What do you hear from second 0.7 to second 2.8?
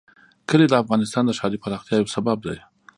افغانستان د ښاري پراختیا یو سبب دی.